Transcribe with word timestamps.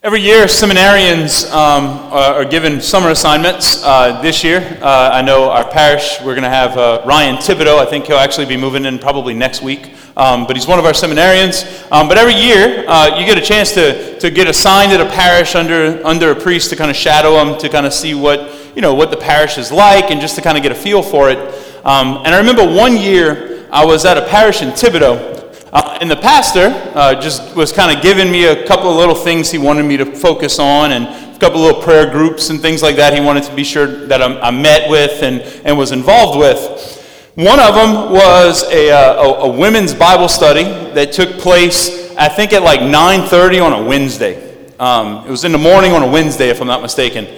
Every 0.00 0.20
year, 0.20 0.44
seminarians 0.44 1.50
um, 1.52 2.12
are 2.12 2.44
given 2.44 2.80
summer 2.80 3.10
assignments. 3.10 3.82
Uh, 3.82 4.22
this 4.22 4.44
year, 4.44 4.78
uh, 4.80 5.10
I 5.12 5.22
know 5.22 5.50
our 5.50 5.68
parish, 5.68 6.20
we're 6.20 6.36
going 6.36 6.44
to 6.44 6.48
have 6.48 6.78
uh, 6.78 7.02
Ryan 7.04 7.34
Thibodeau. 7.34 7.80
I 7.80 7.84
think 7.84 8.06
he'll 8.06 8.18
actually 8.18 8.46
be 8.46 8.56
moving 8.56 8.84
in 8.84 9.00
probably 9.00 9.34
next 9.34 9.60
week. 9.60 9.92
Um, 10.16 10.46
but 10.46 10.54
he's 10.54 10.68
one 10.68 10.78
of 10.78 10.84
our 10.84 10.92
seminarians. 10.92 11.90
Um, 11.90 12.06
but 12.06 12.16
every 12.16 12.34
year, 12.34 12.84
uh, 12.86 13.18
you 13.18 13.26
get 13.26 13.38
a 13.38 13.40
chance 13.40 13.72
to, 13.72 14.16
to 14.20 14.30
get 14.30 14.46
assigned 14.46 14.92
at 14.92 15.00
a 15.00 15.10
parish 15.10 15.56
under, 15.56 16.00
under 16.06 16.30
a 16.30 16.36
priest 16.36 16.70
to 16.70 16.76
kind 16.76 16.92
of 16.92 16.96
shadow 16.96 17.34
him, 17.44 17.58
to 17.58 17.68
kind 17.68 17.84
of 17.84 17.92
see 17.92 18.14
what, 18.14 18.76
you 18.76 18.82
know, 18.82 18.94
what 18.94 19.10
the 19.10 19.16
parish 19.16 19.58
is 19.58 19.72
like, 19.72 20.12
and 20.12 20.20
just 20.20 20.36
to 20.36 20.42
kind 20.42 20.56
of 20.56 20.62
get 20.62 20.70
a 20.70 20.76
feel 20.76 21.02
for 21.02 21.28
it. 21.28 21.38
Um, 21.84 22.18
and 22.18 22.28
I 22.28 22.38
remember 22.38 22.64
one 22.64 22.96
year, 22.96 23.66
I 23.72 23.84
was 23.84 24.04
at 24.04 24.16
a 24.16 24.24
parish 24.28 24.62
in 24.62 24.68
Thibodaux, 24.68 25.37
uh, 25.72 25.98
and 26.00 26.10
the 26.10 26.16
pastor 26.16 26.68
uh, 26.94 27.14
just 27.20 27.54
was 27.54 27.72
kind 27.72 27.94
of 27.94 28.02
giving 28.02 28.30
me 28.30 28.46
a 28.46 28.66
couple 28.66 28.90
of 28.90 28.96
little 28.96 29.14
things 29.14 29.50
he 29.50 29.58
wanted 29.58 29.84
me 29.84 29.96
to 29.96 30.06
focus 30.06 30.58
on 30.58 30.92
and 30.92 31.04
a 31.04 31.38
couple 31.38 31.60
of 31.60 31.66
little 31.66 31.82
prayer 31.82 32.10
groups 32.10 32.50
and 32.50 32.60
things 32.60 32.82
like 32.82 32.96
that 32.96 33.12
he 33.12 33.20
wanted 33.20 33.42
to 33.44 33.54
be 33.54 33.64
sure 33.64 34.06
that 34.06 34.22
I, 34.22 34.40
I 34.40 34.50
met 34.50 34.88
with 34.88 35.22
and, 35.22 35.40
and 35.66 35.76
was 35.76 35.92
involved 35.92 36.38
with. 36.38 36.96
One 37.34 37.60
of 37.60 37.74
them 37.74 38.10
was 38.12 38.64
a, 38.72 38.90
uh, 38.90 39.22
a, 39.22 39.32
a, 39.44 39.48
women's 39.48 39.94
Bible 39.94 40.28
study 40.28 40.64
that 40.94 41.12
took 41.12 41.38
place, 41.38 42.12
I 42.16 42.28
think, 42.28 42.52
at 42.52 42.62
like 42.62 42.80
9.30 42.80 43.64
on 43.64 43.72
a 43.72 43.82
Wednesday. 43.86 44.74
Um, 44.80 45.24
it 45.24 45.30
was 45.30 45.44
in 45.44 45.52
the 45.52 45.58
morning 45.58 45.92
on 45.92 46.02
a 46.02 46.08
Wednesday, 46.08 46.48
if 46.48 46.60
I'm 46.60 46.66
not 46.66 46.82
mistaken. 46.82 47.28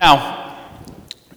Now, 0.00 0.56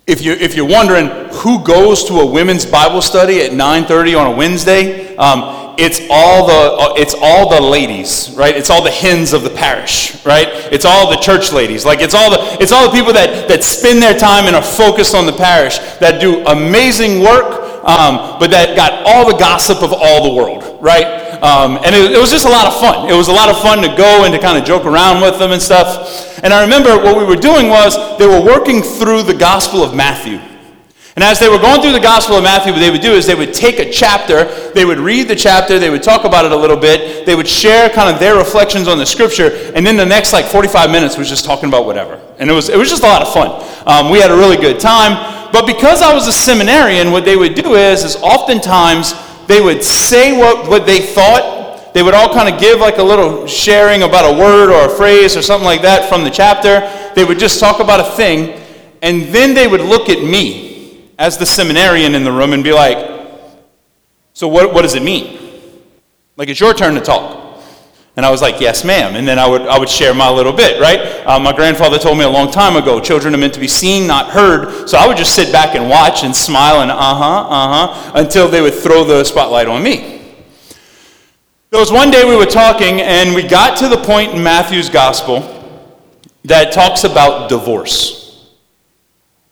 if, 0.07 0.21
you, 0.21 0.31
if 0.31 0.55
you're 0.55 0.65
wondering 0.65 1.07
who 1.33 1.61
goes 1.63 2.05
to 2.05 2.19
a 2.19 2.25
women's 2.25 2.65
Bible 2.65 3.01
study 3.01 3.41
at 3.41 3.51
9.30 3.51 4.17
on 4.17 4.33
a 4.33 4.35
Wednesday, 4.35 5.17
um, 5.17 5.58
it's 5.79 6.01
all 6.09 6.45
the 6.45 7.01
it's 7.01 7.15
all 7.19 7.49
the 7.49 7.61
ladies 7.61 8.31
right? 8.35 8.55
It's 8.55 8.69
all 8.69 8.83
the 8.83 8.91
hens 8.91 9.33
of 9.33 9.43
the 9.43 9.49
parish 9.49 10.23
right? 10.25 10.47
It's 10.71 10.85
all 10.85 11.09
the 11.09 11.17
church 11.17 11.53
ladies. 11.53 11.85
Like 11.85 12.01
it's 12.01 12.13
all 12.13 12.29
the 12.29 12.61
it's 12.61 12.71
all 12.71 12.89
the 12.89 12.95
people 12.95 13.13
that 13.13 13.47
that 13.47 13.63
spend 13.63 14.03
their 14.03 14.17
time 14.17 14.45
and 14.45 14.55
are 14.55 14.63
focused 14.63 15.15
on 15.15 15.25
the 15.25 15.33
parish 15.33 15.79
that 15.99 16.19
do 16.19 16.45
amazing 16.45 17.21
work 17.21 17.65
um, 17.79 18.37
but 18.39 18.51
that 18.51 18.75
got 18.75 19.07
all 19.07 19.25
the 19.25 19.37
gossip 19.37 19.81
of 19.81 19.93
all 19.93 20.29
the 20.29 20.35
world 20.35 20.77
right? 20.81 21.25
Um, 21.39 21.79
and 21.85 21.95
it, 21.95 22.11
it 22.11 22.19
was 22.19 22.31
just 22.31 22.45
a 22.45 22.49
lot 22.49 22.67
of 22.67 22.77
fun. 22.81 23.09
It 23.09 23.15
was 23.15 23.29
a 23.29 23.33
lot 23.33 23.47
of 23.47 23.57
fun 23.61 23.81
to 23.81 23.87
go 23.95 24.25
and 24.25 24.33
to 24.33 24.39
kind 24.39 24.57
of 24.57 24.65
joke 24.65 24.83
around 24.83 25.21
with 25.21 25.39
them 25.39 25.51
and 25.51 25.61
stuff. 25.61 26.39
And 26.43 26.53
i 26.53 26.61
remember 26.61 26.95
what 26.97 27.17
we 27.17 27.23
were 27.23 27.39
doing 27.39 27.67
was 27.67 27.95
they 28.17 28.27
were 28.27 28.41
working 28.41 28.81
through 28.81 29.23
the 29.23 29.33
gospel 29.33 29.83
of 29.83 29.93
matthew 29.93 30.39
and 31.19 31.25
as 31.25 31.37
they 31.37 31.49
were 31.49 31.59
going 31.59 31.81
through 31.81 31.91
the 31.91 31.99
Gospel 31.99 32.37
of 32.37 32.45
Matthew, 32.45 32.71
what 32.71 32.79
they 32.79 32.89
would 32.89 33.01
do 33.01 33.11
is 33.11 33.27
they 33.27 33.35
would 33.35 33.53
take 33.53 33.77
a 33.77 33.91
chapter, 33.91 34.45
they 34.71 34.85
would 34.85 34.99
read 34.99 35.27
the 35.27 35.35
chapter, 35.35 35.77
they 35.77 35.89
would 35.89 36.01
talk 36.01 36.23
about 36.23 36.45
it 36.45 36.53
a 36.53 36.55
little 36.55 36.77
bit, 36.77 37.25
they 37.25 37.35
would 37.35 37.45
share 37.45 37.89
kind 37.89 38.09
of 38.09 38.21
their 38.21 38.37
reflections 38.37 38.87
on 38.87 38.97
the 38.97 39.05
Scripture, 39.05 39.69
and 39.75 39.85
then 39.85 39.97
the 39.97 40.05
next 40.05 40.31
like 40.31 40.45
45 40.45 40.89
minutes 40.89 41.17
was 41.17 41.27
just 41.27 41.43
talking 41.43 41.67
about 41.67 41.85
whatever. 41.85 42.21
And 42.37 42.49
it 42.49 42.53
was, 42.53 42.69
it 42.69 42.77
was 42.77 42.87
just 42.87 43.03
a 43.03 43.05
lot 43.05 43.21
of 43.21 43.33
fun. 43.33 43.49
Um, 43.85 44.09
we 44.09 44.21
had 44.21 44.31
a 44.31 44.33
really 44.33 44.55
good 44.55 44.79
time. 44.79 45.51
But 45.51 45.67
because 45.67 46.01
I 46.01 46.13
was 46.13 46.25
a 46.25 46.31
seminarian, 46.31 47.11
what 47.11 47.25
they 47.25 47.35
would 47.35 47.53
do 47.53 47.75
is, 47.75 48.05
is 48.05 48.15
oftentimes 48.15 49.13
they 49.47 49.59
would 49.59 49.83
say 49.83 50.31
what, 50.31 50.69
what 50.69 50.85
they 50.85 51.01
thought. 51.01 51.93
They 51.93 52.01
would 52.01 52.13
all 52.13 52.33
kind 52.33 52.47
of 52.47 52.61
give 52.61 52.79
like 52.79 52.97
a 52.97 53.03
little 53.03 53.45
sharing 53.45 54.03
about 54.03 54.23
a 54.23 54.39
word 54.39 54.69
or 54.71 54.85
a 54.85 54.95
phrase 54.95 55.35
or 55.35 55.41
something 55.41 55.65
like 55.65 55.81
that 55.81 56.07
from 56.07 56.23
the 56.23 56.29
chapter. 56.29 56.89
They 57.13 57.25
would 57.25 57.39
just 57.39 57.59
talk 57.59 57.81
about 57.81 57.99
a 57.99 58.09
thing, 58.15 58.57
and 59.01 59.23
then 59.35 59.53
they 59.53 59.67
would 59.67 59.81
look 59.81 60.07
at 60.07 60.23
me 60.23 60.68
as 61.19 61.37
the 61.37 61.45
seminarian 61.45 62.15
in 62.15 62.23
the 62.23 62.31
room 62.31 62.53
and 62.53 62.63
be 62.63 62.71
like, 62.71 62.97
So 64.33 64.47
what, 64.47 64.73
what 64.73 64.81
does 64.81 64.95
it 64.95 65.03
mean? 65.03 65.37
Like, 66.37 66.47
it's 66.47 66.61
your 66.61 66.73
turn 66.73 66.95
to 66.95 67.01
talk. 67.01 67.35
And 68.15 68.25
I 68.25 68.31
was 68.31 68.41
like, 68.41 68.61
Yes, 68.61 68.85
ma'am. 68.85 69.15
And 69.15 69.27
then 69.27 69.37
I 69.37 69.45
would, 69.45 69.63
I 69.63 69.77
would 69.77 69.89
share 69.89 70.13
my 70.13 70.29
little 70.29 70.53
bit, 70.53 70.79
right? 70.79 70.99
Uh, 71.27 71.37
my 71.37 71.53
grandfather 71.53 71.99
told 71.99 72.17
me 72.17 72.23
a 72.23 72.29
long 72.29 72.49
time 72.49 72.77
ago 72.77 73.01
children 73.01 73.35
are 73.35 73.37
meant 73.37 73.53
to 73.53 73.59
be 73.59 73.67
seen, 73.67 74.07
not 74.07 74.31
heard. 74.31 74.87
So 74.87 74.97
I 74.97 75.05
would 75.05 75.17
just 75.17 75.35
sit 75.35 75.51
back 75.51 75.75
and 75.75 75.89
watch 75.89 76.23
and 76.23 76.33
smile 76.33 76.81
and 76.81 76.89
uh 76.89 76.95
huh, 76.95 77.47
uh 77.49 77.87
huh, 77.87 78.11
until 78.15 78.47
they 78.47 78.61
would 78.61 78.73
throw 78.73 79.03
the 79.03 79.25
spotlight 79.25 79.67
on 79.67 79.83
me. 79.83 80.15
There 81.69 81.79
was 81.79 81.91
one 81.91 82.09
day 82.09 82.23
we 82.27 82.35
were 82.35 82.47
talking, 82.47 82.99
and 82.99 83.35
we 83.35 83.43
got 83.43 83.77
to 83.77 83.87
the 83.87 83.97
point 83.97 84.33
in 84.33 84.41
Matthew's 84.41 84.89
gospel 84.89 85.55
that 86.45 86.71
talks 86.71 87.03
about 87.03 87.47
divorce. 87.47 88.18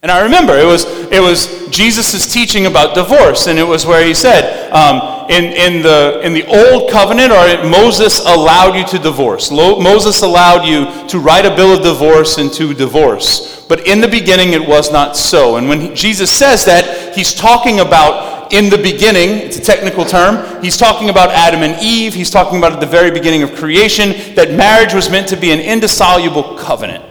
And 0.04 0.12
I 0.12 0.22
remember 0.22 0.56
it 0.56 0.66
was, 0.66 0.86
it 1.12 1.20
was 1.20 1.68
Jesus' 1.70 2.32
teaching 2.32 2.68
about 2.68 2.94
divorce, 2.94 3.48
and 3.48 3.58
it 3.58 3.64
was 3.64 3.84
where 3.88 4.06
he 4.06 4.14
said, 4.14 4.70
um, 4.72 5.28
in, 5.28 5.46
in, 5.46 5.82
the, 5.82 6.22
in 6.24 6.34
the 6.34 6.46
old 6.46 6.92
covenant, 6.92 7.32
or 7.32 7.68
Moses 7.68 8.20
allowed 8.20 8.76
you 8.76 8.86
to 8.86 9.00
divorce. 9.00 9.50
Moses 9.50 10.22
allowed 10.22 10.68
you 10.68 11.08
to 11.08 11.18
write 11.18 11.48
a 11.48 11.56
bill 11.56 11.76
of 11.76 11.84
divorce 11.84 12.38
and 12.38 12.54
to 12.54 12.76
divorce. 12.76 13.66
But 13.68 13.88
in 13.88 14.00
the 14.00 14.08
beginning, 14.08 14.54
it 14.54 14.66
was 14.66 14.92
not 14.92 15.18
so. 15.18 15.58
And 15.58 15.68
when 15.68 15.82
he, 15.82 15.94
Jesus 15.96 16.32
says 16.32 16.64
that, 16.66 17.16
he's 17.16 17.34
talking 17.34 17.80
about 17.80 18.54
in 18.54 18.70
the 18.70 18.78
beginning, 18.78 19.48
it's 19.48 19.58
a 19.58 19.62
technical 19.62 20.06
term, 20.06 20.62
he's 20.64 20.78
talking 20.78 21.10
about 21.10 21.32
Adam 21.32 21.64
and 21.64 21.82
Eve, 21.82 22.14
he's 22.14 22.30
talking 22.30 22.60
about 22.60 22.72
at 22.72 22.80
the 22.80 22.86
very 22.86 23.10
beginning 23.10 23.42
of 23.42 23.56
creation, 23.56 24.36
that 24.36 24.52
marriage 24.52 24.94
was 24.94 25.10
meant 25.10 25.28
to 25.30 25.36
be 25.36 25.52
an 25.52 25.60
indissoluble 25.60 26.56
covenant. 26.56 27.04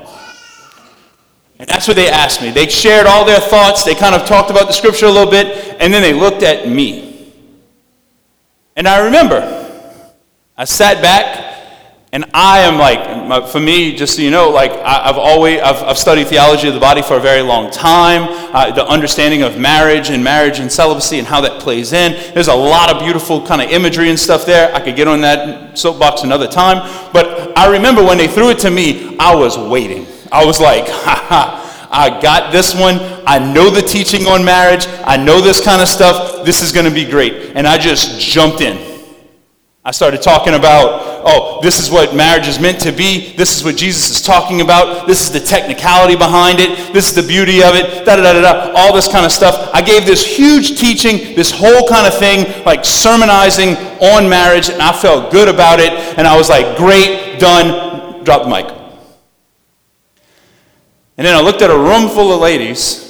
And 1.58 1.68
that's 1.68 1.88
what 1.88 1.96
they 1.96 2.08
asked 2.08 2.42
me. 2.42 2.50
They 2.50 2.68
shared 2.68 3.06
all 3.06 3.24
their 3.24 3.40
thoughts, 3.40 3.84
they 3.84 3.94
kind 3.94 4.14
of 4.14 4.26
talked 4.26 4.50
about 4.50 4.66
the 4.66 4.72
scripture 4.72 5.06
a 5.06 5.10
little 5.10 5.30
bit, 5.30 5.76
and 5.80 5.92
then 5.92 6.02
they 6.02 6.12
looked 6.12 6.42
at 6.42 6.68
me. 6.68 7.32
And 8.76 8.86
I 8.86 9.04
remember, 9.06 10.12
I 10.56 10.64
sat 10.64 11.00
back, 11.00 11.46
and 12.12 12.24
I 12.32 12.60
am 12.60 12.78
like, 12.78 13.48
for 13.48 13.60
me, 13.60 13.96
just 13.96 14.16
so 14.16 14.22
you 14.22 14.30
know, 14.30 14.48
like 14.50 14.70
I've 14.70 15.18
always, 15.18 15.60
I've, 15.60 15.82
I've 15.82 15.98
studied 15.98 16.28
theology 16.28 16.68
of 16.68 16.74
the 16.74 16.80
body 16.80 17.02
for 17.02 17.16
a 17.16 17.20
very 17.20 17.42
long 17.42 17.70
time, 17.70 18.28
uh, 18.54 18.70
the 18.70 18.86
understanding 18.86 19.42
of 19.42 19.58
marriage 19.58 20.08
and 20.08 20.22
marriage 20.22 20.58
and 20.58 20.70
celibacy 20.70 21.18
and 21.18 21.26
how 21.26 21.40
that 21.40 21.60
plays 21.60 21.92
in. 21.92 22.12
There's 22.32 22.48
a 22.48 22.54
lot 22.54 22.90
of 22.90 23.02
beautiful 23.02 23.44
kind 23.46 23.60
of 23.60 23.70
imagery 23.70 24.08
and 24.08 24.18
stuff 24.18 24.46
there. 24.46 24.74
I 24.74 24.80
could 24.80 24.96
get 24.96 25.08
on 25.08 25.20
that 25.22 25.76
soapbox 25.76 26.22
another 26.22 26.48
time. 26.48 27.10
But 27.12 27.58
I 27.58 27.70
remember 27.70 28.02
when 28.02 28.18
they 28.18 28.28
threw 28.28 28.50
it 28.50 28.60
to 28.60 28.70
me, 28.70 29.18
I 29.18 29.34
was 29.34 29.58
waiting. 29.58 30.06
I 30.32 30.44
was 30.44 30.60
like, 30.60 30.88
ha 30.88 31.26
ha, 31.28 31.88
I 31.90 32.20
got 32.20 32.52
this 32.52 32.74
one. 32.74 32.96
I 33.26 33.38
know 33.38 33.70
the 33.70 33.82
teaching 33.82 34.26
on 34.26 34.44
marriage. 34.44 34.86
I 35.04 35.16
know 35.16 35.40
this 35.40 35.64
kind 35.64 35.80
of 35.80 35.88
stuff. 35.88 36.44
This 36.44 36.62
is 36.62 36.72
going 36.72 36.86
to 36.86 36.92
be 36.92 37.04
great. 37.04 37.56
And 37.56 37.66
I 37.66 37.78
just 37.78 38.20
jumped 38.20 38.60
in. 38.60 38.96
I 39.86 39.92
started 39.92 40.20
talking 40.20 40.54
about, 40.54 41.22
oh, 41.24 41.60
this 41.62 41.78
is 41.78 41.92
what 41.92 42.12
marriage 42.12 42.48
is 42.48 42.58
meant 42.58 42.80
to 42.80 42.90
be. 42.90 43.36
This 43.36 43.56
is 43.56 43.62
what 43.62 43.76
Jesus 43.76 44.10
is 44.10 44.20
talking 44.20 44.60
about. 44.60 45.06
This 45.06 45.22
is 45.22 45.30
the 45.30 45.38
technicality 45.38 46.16
behind 46.16 46.58
it. 46.58 46.92
This 46.92 47.08
is 47.08 47.14
the 47.14 47.22
beauty 47.22 47.62
of 47.62 47.76
it. 47.76 48.04
Da 48.04 48.16
da 48.16 48.22
da 48.22 48.32
da 48.32 48.40
da. 48.40 48.72
All 48.74 48.92
this 48.92 49.06
kind 49.06 49.24
of 49.24 49.30
stuff. 49.30 49.70
I 49.72 49.82
gave 49.82 50.04
this 50.04 50.26
huge 50.26 50.80
teaching, 50.80 51.36
this 51.36 51.52
whole 51.52 51.86
kind 51.86 52.04
of 52.04 52.18
thing, 52.18 52.64
like 52.64 52.84
sermonizing 52.84 53.76
on 54.02 54.28
marriage, 54.28 54.70
and 54.70 54.82
I 54.82 54.92
felt 54.92 55.30
good 55.30 55.46
about 55.46 55.78
it. 55.78 55.92
And 56.18 56.26
I 56.26 56.36
was 56.36 56.48
like, 56.48 56.76
great, 56.76 57.38
done. 57.38 58.24
Drop 58.24 58.42
the 58.42 58.48
mic. 58.48 58.75
And 61.16 61.26
then 61.26 61.34
I 61.34 61.40
looked 61.40 61.62
at 61.62 61.70
a 61.70 61.78
room 61.78 62.08
full 62.08 62.32
of 62.32 62.40
ladies 62.40 63.06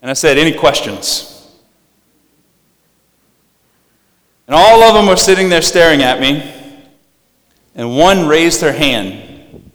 and 0.00 0.10
I 0.10 0.14
said, 0.14 0.38
Any 0.38 0.52
questions? 0.52 1.26
And 4.46 4.54
all 4.54 4.82
of 4.82 4.94
them 4.94 5.06
were 5.06 5.16
sitting 5.16 5.48
there 5.48 5.62
staring 5.62 6.02
at 6.02 6.20
me, 6.20 6.42
and 7.76 7.96
one 7.96 8.26
raised 8.26 8.62
her 8.62 8.72
hand. 8.72 9.70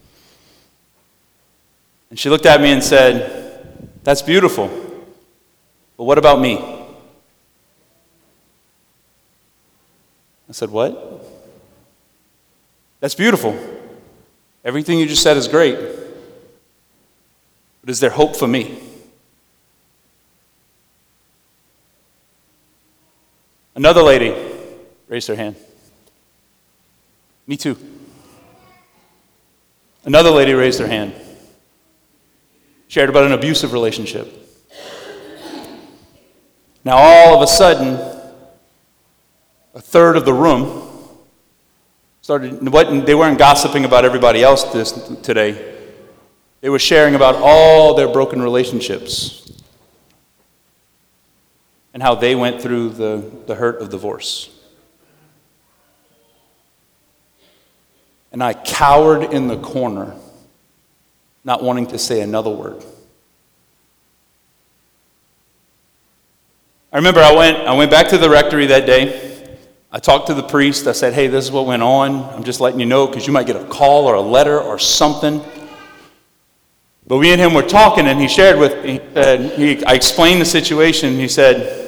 And 2.09 2.19
she 2.19 2.29
looked 2.29 2.45
at 2.45 2.59
me 2.59 2.71
and 2.71 2.83
said, 2.83 3.89
That's 4.03 4.21
beautiful, 4.21 4.67
but 5.95 6.03
what 6.03 6.17
about 6.17 6.41
me? 6.41 6.57
I 10.49 10.51
said, 10.51 10.69
What? 10.69 11.25
That's 12.99 13.15
beautiful. 13.15 13.57
Everything 14.63 14.97
you 14.97 15.05
just 15.05 15.21
said 15.21 15.37
is 15.37 15.47
great. 15.47 15.77
But 17.85 17.91
is 17.91 17.99
there 17.99 18.09
hope 18.09 18.35
for 18.35 18.47
me? 18.47 18.81
Another 23.75 24.01
lady 24.01 24.35
raised 25.07 25.27
her 25.27 25.35
hand. 25.35 25.55
Me 27.45 27.57
too. 27.57 27.77
Another 30.03 30.31
lady 30.31 30.53
raised 30.53 30.79
her 30.79 30.87
hand. 30.87 31.13
Shared 32.87 33.09
about 33.09 33.25
an 33.25 33.33
abusive 33.33 33.71
relationship. 33.71 34.33
Now, 36.83 36.97
all 36.97 37.35
of 37.35 37.43
a 37.43 37.47
sudden, 37.47 37.99
a 39.75 39.81
third 39.81 40.17
of 40.17 40.25
the 40.25 40.33
room 40.33 40.89
started, 42.21 42.61
they 43.05 43.15
weren't 43.15 43.37
gossiping 43.37 43.85
about 43.85 44.05
everybody 44.05 44.41
else 44.41 44.63
this, 44.65 44.91
today. 45.21 45.74
They 46.65 46.69
were 46.69 46.79
sharing 46.79 47.13
about 47.13 47.35
all 47.35 47.93
their 47.93 48.07
broken 48.07 48.41
relationships 48.41 49.61
and 51.93 52.01
how 52.01 52.15
they 52.15 52.33
went 52.33 52.59
through 52.59 52.89
the, 52.89 53.23
the 53.45 53.53
hurt 53.53 53.83
of 53.83 53.91
divorce. 53.91 54.49
And 58.31 58.43
I 58.43 58.53
cowered 58.53 59.31
in 59.31 59.47
the 59.47 59.59
corner 59.59 60.15
not 61.43 61.61
wanting 61.61 61.85
to 61.89 61.99
say 61.99 62.21
another 62.21 62.49
word. 62.49 62.83
I 66.91 66.95
remember 66.95 67.19
I 67.19 67.35
went, 67.35 67.57
I 67.57 67.73
went 67.73 67.91
back 67.91 68.07
to 68.07 68.17
the 68.17 68.27
rectory 68.27 68.65
that 68.65 68.87
day. 68.87 69.59
I 69.91 69.99
talked 69.99 70.25
to 70.27 70.33
the 70.33 70.41
priest. 70.41 70.87
I 70.87 70.93
said, 70.93 71.13
hey, 71.13 71.27
this 71.27 71.45
is 71.45 71.51
what 71.51 71.67
went 71.67 71.83
on. 71.83 72.23
I'm 72.33 72.43
just 72.43 72.59
letting 72.59 72.79
you 72.79 72.87
know 72.87 73.05
because 73.05 73.27
you 73.27 73.33
might 73.33 73.45
get 73.45 73.55
a 73.55 73.65
call 73.65 74.07
or 74.07 74.15
a 74.15 74.21
letter 74.21 74.59
or 74.59 74.79
something. 74.79 75.45
But 77.07 77.17
we 77.17 77.31
and 77.31 77.39
him 77.39 77.53
were 77.53 77.61
talking, 77.61 78.07
and 78.07 78.19
he 78.19 78.27
shared 78.27 78.57
with 78.57 78.83
me, 78.83 78.99
he, 79.55 79.85
I 79.85 79.93
explained 79.93 80.41
the 80.41 80.45
situation. 80.45 81.13
He 81.13 81.27
said, 81.27 81.85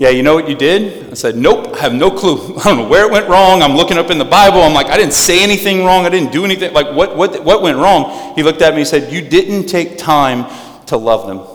yeah, 0.00 0.08
you 0.08 0.22
know 0.22 0.34
what 0.34 0.48
you 0.48 0.54
did? 0.54 1.10
I 1.10 1.12
said, 1.12 1.36
Nope, 1.36 1.76
I 1.76 1.80
have 1.80 1.92
no 1.92 2.10
clue. 2.10 2.56
I 2.60 2.62
don't 2.64 2.78
know 2.78 2.88
where 2.88 3.04
it 3.04 3.12
went 3.12 3.28
wrong. 3.28 3.60
I'm 3.60 3.76
looking 3.76 3.98
up 3.98 4.10
in 4.10 4.16
the 4.16 4.24
Bible. 4.24 4.62
I'm 4.62 4.72
like, 4.72 4.86
I 4.86 4.96
didn't 4.96 5.12
say 5.12 5.42
anything 5.42 5.84
wrong. 5.84 6.06
I 6.06 6.08
didn't 6.08 6.32
do 6.32 6.42
anything. 6.42 6.72
Like, 6.72 6.96
what, 6.96 7.18
what, 7.18 7.44
what 7.44 7.60
went 7.60 7.76
wrong? 7.76 8.34
He 8.34 8.42
looked 8.42 8.62
at 8.62 8.72
me 8.72 8.80
and 8.80 8.88
said, 8.88 9.12
You 9.12 9.20
didn't 9.20 9.66
take 9.66 9.98
time 9.98 10.46
to 10.86 10.96
love 10.96 11.26
them. 11.26 11.46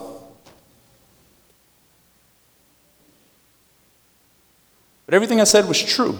But 5.08 5.16
everything 5.16 5.42
I 5.42 5.46
said 5.46 5.68
was 5.68 5.82
true. 5.82 6.20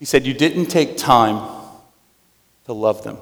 He 0.00 0.04
said, 0.04 0.26
You 0.26 0.34
didn't 0.34 0.66
take 0.66 0.96
time 0.96 1.48
to 2.64 2.72
love 2.72 3.04
them. 3.04 3.18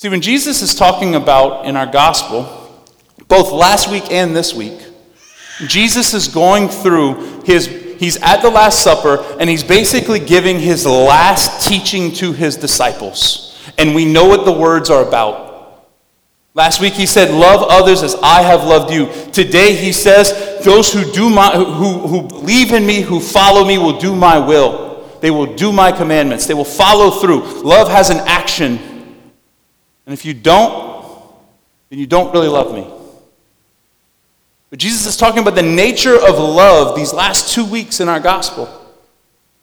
See, 0.00 0.08
when 0.08 0.22
Jesus 0.22 0.62
is 0.62 0.74
talking 0.74 1.14
about 1.14 1.66
in 1.66 1.76
our 1.76 1.84
gospel, 1.84 2.48
both 3.28 3.52
last 3.52 3.90
week 3.90 4.10
and 4.10 4.34
this 4.34 4.54
week, 4.54 4.80
Jesus 5.66 6.14
is 6.14 6.26
going 6.26 6.68
through 6.70 7.42
his, 7.42 7.66
he's 7.66 8.16
at 8.22 8.40
the 8.40 8.48
Last 8.48 8.82
Supper, 8.82 9.22
and 9.38 9.50
he's 9.50 9.62
basically 9.62 10.18
giving 10.18 10.58
his 10.58 10.86
last 10.86 11.68
teaching 11.68 12.12
to 12.12 12.32
his 12.32 12.56
disciples. 12.56 13.62
And 13.76 13.94
we 13.94 14.06
know 14.06 14.24
what 14.24 14.46
the 14.46 14.52
words 14.52 14.88
are 14.88 15.06
about. 15.06 15.86
Last 16.54 16.80
week 16.80 16.94
he 16.94 17.04
said, 17.04 17.30
Love 17.30 17.66
others 17.68 18.02
as 18.02 18.14
I 18.22 18.40
have 18.40 18.64
loved 18.64 18.90
you. 18.90 19.06
Today 19.32 19.74
he 19.74 19.92
says, 19.92 20.64
Those 20.64 20.90
who, 20.90 21.12
do 21.12 21.28
my, 21.28 21.50
who, 21.50 21.98
who 22.08 22.26
believe 22.26 22.72
in 22.72 22.86
me, 22.86 23.02
who 23.02 23.20
follow 23.20 23.66
me, 23.66 23.76
will 23.76 24.00
do 24.00 24.16
my 24.16 24.38
will. 24.38 25.06
They 25.20 25.30
will 25.30 25.54
do 25.56 25.70
my 25.72 25.92
commandments. 25.92 26.46
They 26.46 26.54
will 26.54 26.64
follow 26.64 27.10
through. 27.10 27.60
Love 27.64 27.90
has 27.90 28.08
an 28.08 28.20
action. 28.26 28.89
And 30.10 30.18
if 30.18 30.24
you 30.24 30.34
don't, 30.34 31.22
then 31.88 32.00
you 32.00 32.06
don't 32.08 32.32
really 32.32 32.48
love 32.48 32.74
me. 32.74 32.84
But 34.68 34.80
Jesus 34.80 35.06
is 35.06 35.16
talking 35.16 35.38
about 35.38 35.54
the 35.54 35.62
nature 35.62 36.16
of 36.16 36.36
love 36.36 36.96
these 36.96 37.12
last 37.12 37.54
two 37.54 37.64
weeks 37.64 38.00
in 38.00 38.08
our 38.08 38.18
gospel. 38.18 38.68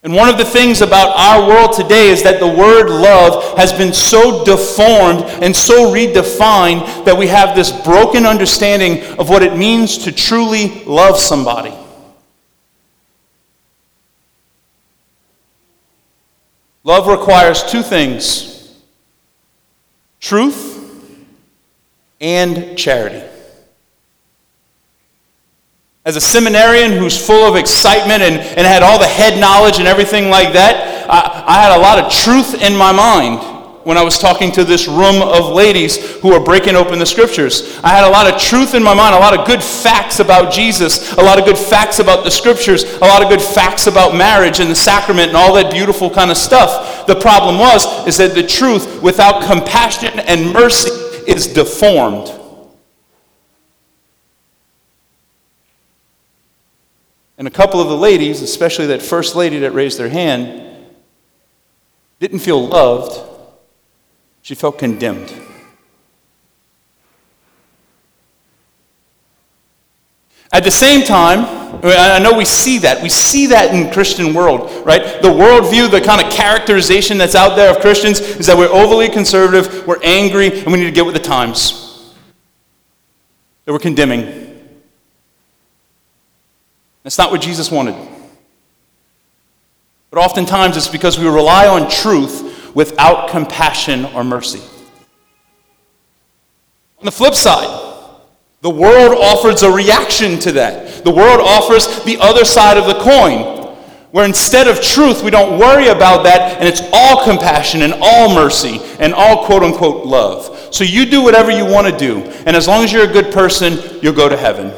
And 0.04 0.16
one 0.16 0.30
of 0.30 0.38
the 0.38 0.46
things 0.46 0.80
about 0.80 1.10
our 1.18 1.50
world 1.50 1.74
today 1.74 2.08
is 2.08 2.24
that 2.24 2.40
the 2.40 2.48
word 2.48 2.88
love 2.88 3.58
has 3.58 3.74
been 3.74 3.92
so 3.92 4.46
deformed 4.46 5.26
and 5.44 5.54
so 5.54 5.92
redefined 5.94 7.04
that 7.04 7.18
we 7.18 7.28
have 7.28 7.54
this 7.54 7.70
broken 7.82 8.26
understanding 8.26 9.04
of 9.20 9.28
what 9.28 9.44
it 9.44 9.58
means 9.58 9.98
to 10.06 10.14
truly 10.14 10.82
love 10.86 11.20
somebody. 11.20 11.74
Love 16.86 17.08
requires 17.08 17.70
two 17.70 17.84
things 17.84 18.57
truth 20.20 20.76
and 22.20 22.78
charity. 22.78 23.24
As 26.06 26.16
a 26.16 26.22
seminarian 26.22 26.94
who's 26.94 27.18
full 27.18 27.48
of 27.50 27.56
excitement 27.56 28.24
and, 28.24 28.36
and 28.36 28.66
had 28.66 28.82
all 28.82 28.98
the 28.98 29.08
head 29.08 29.40
knowledge 29.40 29.80
and 29.80 29.88
everything 29.88 30.30
like 30.30 30.54
that, 30.54 31.06
I, 31.10 31.44
I 31.48 31.62
had 31.62 31.78
a 31.78 31.82
lot 31.82 32.00
of 32.00 32.12
truth 32.12 32.62
in 32.62 32.76
my 32.78 32.92
mind 32.92 33.57
when 33.88 33.98
I 33.98 34.04
was 34.04 34.20
talking 34.20 34.52
to 34.52 34.66
this 34.66 34.86
room 34.86 35.22
of 35.22 35.54
ladies 35.54 36.18
who 36.18 36.34
are 36.34 36.44
breaking 36.44 36.76
open 36.76 37.00
the 37.00 37.06
scriptures. 37.06 37.80
I 37.86 37.88
had 37.88 38.06
a 38.06 38.12
lot 38.12 38.30
of 38.30 38.38
truth 38.38 38.74
in 38.74 38.84
my 38.84 38.94
mind, 38.94 39.16
a 39.16 39.18
lot 39.18 39.34
of 39.34 39.48
good 39.48 39.64
facts 39.64 40.20
about 40.20 40.52
Jesus, 40.52 41.14
a 41.14 41.22
lot 41.22 41.40
of 41.40 41.46
good 41.46 41.58
facts 41.58 42.00
about 42.00 42.26
the 42.26 42.30
scriptures, 42.30 42.84
a 42.96 43.06
lot 43.06 43.24
of 43.24 43.30
good 43.30 43.42
facts 43.42 43.88
about 43.88 44.14
marriage 44.14 44.60
and 44.60 44.70
the 44.70 44.76
sacrament 44.76 45.30
and 45.30 45.38
all 45.38 45.54
that 45.54 45.72
beautiful 45.72 46.10
kind 46.10 46.30
of 46.30 46.36
stuff. 46.36 47.08
The 47.08 47.16
problem 47.16 47.58
was 47.58 48.06
is 48.06 48.18
that 48.18 48.36
the 48.36 48.44
truth 48.46 49.02
without 49.02 49.46
compassion 49.46 50.20
and 50.20 50.52
mercy 50.52 50.92
is 51.26 51.48
deformed. 51.48 52.30
And 57.38 57.48
a 57.48 57.52
couple 57.52 57.80
of 57.80 57.88
the 57.88 57.96
ladies, 57.96 58.42
especially 58.42 58.88
that 58.88 59.02
first 59.02 59.34
lady 59.34 59.60
that 59.60 59.72
raised 59.72 59.98
their 59.98 60.10
hand, 60.10 60.92
didn't 62.20 62.40
feel 62.40 62.68
loved 62.68 63.24
she 64.48 64.56
felt 64.56 64.78
condemned. 64.78 65.30
At 70.54 70.64
the 70.64 70.72
same 70.72 71.04
time, 71.04 71.40
I 71.84 72.20
know 72.20 72.32
we 72.32 72.46
see 72.46 72.78
that. 72.78 73.04
We 73.04 73.10
see 73.10 73.48
that 73.48 73.76
in 73.76 73.92
Christian 73.92 74.34
world, 74.34 74.86
right? 74.86 75.22
The 75.22 75.28
worldview, 75.28 75.92
the 75.92 76.00
kind 76.00 76.26
of 76.26 76.32
characterization 76.32 77.18
that's 77.18 77.36
out 77.36 77.58
there 77.58 77.76
of 77.76 77.82
Christians 77.82 78.22
is 78.22 78.46
that 78.46 78.58
we're 78.58 78.72
overly 78.72 79.10
conservative, 79.10 79.86
we're 79.86 80.02
angry, 80.02 80.62
and 80.62 80.68
we 80.68 80.80
need 80.80 80.86
to 80.86 80.92
get 80.92 81.06
with 81.06 81.16
the 81.16 81.22
times. 81.22 82.16
That 83.66 83.74
we're 83.74 83.80
condemning. 83.80 84.80
That's 87.04 87.18
not 87.18 87.32
what 87.32 87.42
Jesus 87.42 87.70
wanted. 87.70 87.96
But 90.10 90.20
oftentimes 90.20 90.78
it's 90.78 90.88
because 90.88 91.20
we 91.20 91.28
rely 91.28 91.68
on 91.68 91.90
truth 91.90 92.47
without 92.78 93.28
compassion 93.32 94.06
or 94.06 94.24
mercy. 94.24 94.62
On 97.00 97.06
the 97.06 97.12
flip 97.12 97.34
side, 97.34 98.06
the 98.62 98.70
world 98.70 99.18
offers 99.18 99.64
a 99.64 99.72
reaction 99.72 100.38
to 100.42 100.52
that. 100.52 101.04
The 101.04 101.10
world 101.10 101.42
offers 101.42 102.04
the 102.04 102.20
other 102.20 102.46
side 102.46 102.78
of 102.78 102.86
the 102.86 103.00
coin, 103.00 103.76
where 104.12 104.26
instead 104.26 104.68
of 104.68 104.80
truth, 104.80 105.24
we 105.24 105.32
don't 105.32 105.58
worry 105.58 105.88
about 105.88 106.22
that, 106.26 106.60
and 106.60 106.68
it's 106.68 106.82
all 106.94 107.24
compassion 107.24 107.82
and 107.82 107.96
all 108.00 108.36
mercy 108.36 108.80
and 109.00 109.12
all 109.12 109.48
quote 109.48 109.64
unquote 109.64 110.06
love. 110.06 110.72
So 110.72 110.84
you 110.84 111.08
do 111.08 111.24
whatever 111.24 111.50
you 111.50 111.66
want 111.66 111.88
to 111.88 111.98
do, 111.98 112.22
and 112.46 112.56
as 112.56 112.68
long 112.68 112.84
as 112.84 112.94
you're 112.94 113.10
a 113.10 113.12
good 113.12 113.34
person, 113.34 114.00
you'll 114.04 114.14
go 114.14 114.30
to 114.30 114.38
heaven. 114.38 114.72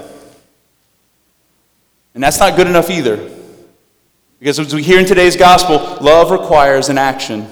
And 2.14 2.24
that's 2.24 2.40
not 2.40 2.56
good 2.56 2.68
enough 2.68 2.90
either. 2.90 3.30
Because 4.40 4.58
as 4.58 4.74
we 4.74 4.84
hear 4.84 5.02
in 5.02 5.06
today's 5.06 5.36
gospel, 5.36 5.98
love 6.00 6.32
requires 6.32 6.88
an 6.88 6.98
action. 6.98 7.46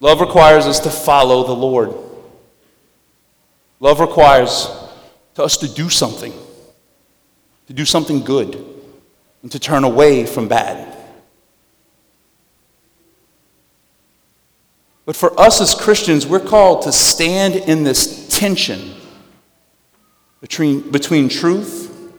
Love 0.00 0.20
requires 0.20 0.66
us 0.66 0.80
to 0.80 0.90
follow 0.90 1.46
the 1.46 1.52
Lord. 1.52 1.94
Love 3.80 4.00
requires 4.00 4.68
us 5.36 5.56
to 5.58 5.68
do 5.68 5.88
something, 5.88 6.32
to 7.66 7.72
do 7.72 7.84
something 7.84 8.22
good, 8.22 8.54
and 9.42 9.52
to 9.52 9.58
turn 9.58 9.84
away 9.84 10.26
from 10.26 10.48
bad. 10.48 10.94
But 15.06 15.16
for 15.16 15.38
us 15.38 15.60
as 15.60 15.74
Christians, 15.74 16.26
we're 16.26 16.40
called 16.40 16.82
to 16.82 16.92
stand 16.92 17.56
in 17.56 17.84
this 17.84 18.28
tension 18.28 18.94
between, 20.40 20.90
between 20.90 21.28
truth 21.28 22.12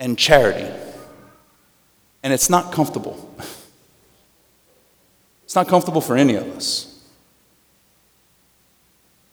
and 0.00 0.16
charity. 0.18 0.70
And 2.22 2.32
it's 2.32 2.50
not 2.50 2.72
comfortable. 2.72 3.34
It's 5.44 5.54
not 5.54 5.68
comfortable 5.68 6.00
for 6.00 6.16
any 6.16 6.34
of 6.34 6.44
us. 6.56 6.95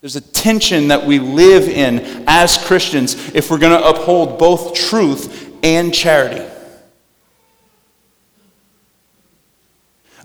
There's 0.04 0.18
a 0.18 0.22
tension 0.22 0.90
that 0.90 1.08
we 1.08 1.18
live 1.18 1.70
in 1.70 2.26
as 2.28 2.58
Christians 2.58 3.34
if 3.34 3.50
we're 3.50 3.58
going 3.58 3.82
to 3.82 3.88
uphold 3.88 4.38
both 4.38 4.74
truth 4.74 5.50
and 5.64 5.94
charity. 5.94 6.44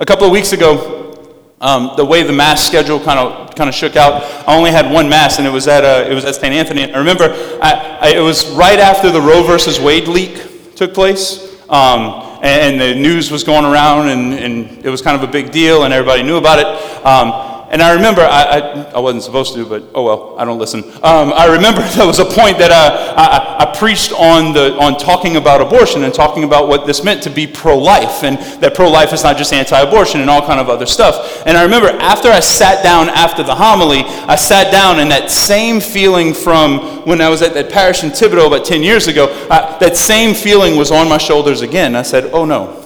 A 0.01 0.05
couple 0.05 0.27
of 0.27 0.33
weeks 0.33 0.53
ago, 0.53 1.33
um, 1.61 1.93
the 1.97 2.05
way 2.05 2.25
the 2.25 2.33
mass 2.33 2.67
schedule 2.67 2.99
kind 2.99 3.21
of 3.21 3.55
kind 3.55 3.69
of 3.69 3.75
shook 3.75 3.95
out, 3.95 4.25
I 4.49 4.57
only 4.57 4.73
had 4.73 4.93
one 4.93 5.09
mass, 5.09 5.39
and 5.39 5.47
it 5.47 5.51
was 5.51 5.69
at 5.69 5.85
uh, 5.85 6.11
it 6.11 6.13
was 6.13 6.25
at 6.25 6.35
St. 6.35 6.53
Anthony. 6.53 6.93
I 6.93 6.99
remember 6.99 7.27
I, 7.63 7.99
I, 8.01 8.09
it 8.17 8.21
was 8.21 8.51
right 8.57 8.81
after 8.81 9.13
the 9.13 9.21
Roe 9.21 9.45
versus 9.45 9.79
Wade 9.79 10.09
leak 10.09 10.75
took 10.75 10.93
place. 10.93 11.57
Um, 11.71 12.25
and, 12.43 12.81
the 12.81 12.95
news 12.95 13.31
was 13.31 13.45
going 13.45 13.65
around, 13.65 14.09
and, 14.09 14.33
and, 14.33 14.85
it 14.85 14.91
was 14.91 15.03
kind 15.03 15.21
of 15.21 15.29
a 15.29 15.31
big 15.31 15.51
deal, 15.51 15.83
and 15.83 15.93
everybody 15.93 16.23
knew 16.23 16.37
about 16.37 16.61
it. 16.61 16.67
Um, 17.05 17.48
and 17.71 17.83
I 17.83 17.93
remember, 17.95 18.23
I, 18.23 18.43
I, 18.43 18.59
I, 18.93 18.99
wasn't 18.99 19.23
supposed 19.25 19.53
to, 19.55 19.67
but 19.67 19.85
oh 19.95 20.03
well, 20.03 20.35
I 20.39 20.47
don't 20.47 20.59
listen. 20.59 20.83
Um, 21.03 21.35
I 21.35 21.47
remember 21.53 21.83
there 21.97 22.07
was 22.07 22.19
a 22.19 22.25
point 22.25 22.57
that 22.59 22.71
uh, 22.71 23.15
I, 23.15 23.65
I, 23.65 23.77
preached 23.79 24.13
on, 24.13 24.55
the, 24.55 24.75
on 24.79 24.97
talking 24.99 25.37
about 25.37 25.61
abortion 25.61 26.05
and 26.05 26.15
talking 26.15 26.45
about 26.45 26.69
what 26.69 26.87
this 26.87 27.05
meant 27.05 27.23
to 27.25 27.31
be 27.31 27.47
pro-life, 27.47 28.25
and 28.25 28.39
that 28.63 28.75
pro-life 28.75 29.13
is 29.13 29.23
not 29.23 29.37
just 29.37 29.53
anti-abortion 29.53 30.23
and 30.23 30.31
all 30.31 30.41
kind 30.41 30.61
of 30.61 30.71
other 30.71 30.87
stuff. 30.87 31.47
And 31.47 31.59
I 31.59 31.63
remember 31.63 31.89
after 31.89 32.29
I 32.29 32.41
sat 32.41 32.83
down 32.83 33.11
after 33.11 33.43
the 33.43 33.55
homily, 33.55 34.01
I 34.01 34.37
sat 34.37 34.73
down 34.73 34.99
and 34.99 35.11
that 35.11 35.31
same 35.31 35.81
feeling 35.81 36.33
from 36.33 37.07
when 37.07 37.21
I 37.21 37.29
was 37.29 37.43
at 37.43 37.53
that 37.53 37.71
parish 37.71 38.03
in 38.03 38.11
Thibodaux 38.11 38.47
about 38.47 38.65
10 38.65 38.83
years 38.83 39.09
ago, 39.09 39.27
that 39.49 39.97
same 39.97 40.35
feeling 40.35 40.77
was 40.77 40.91
on 40.91 41.09
my 41.09 41.19
shoulders 41.19 41.61
again. 41.61 41.95
I 41.95 42.03
said, 42.03 42.31
oh 42.33 42.45
no. 42.45 42.85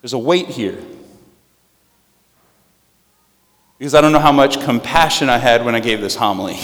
There's 0.00 0.12
a 0.12 0.18
weight 0.18 0.48
here. 0.48 0.78
Because 3.82 3.94
I 3.94 4.00
don't 4.00 4.12
know 4.12 4.20
how 4.20 4.30
much 4.30 4.60
compassion 4.60 5.28
I 5.28 5.38
had 5.38 5.64
when 5.64 5.74
I 5.74 5.80
gave 5.80 6.00
this 6.00 6.14
homily. 6.14 6.56